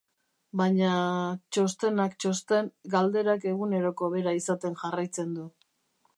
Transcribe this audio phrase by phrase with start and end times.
[0.61, 0.93] Baina,
[1.57, 5.49] txostenak txosten, galderak eguneroko bera izaten jarraitzen du.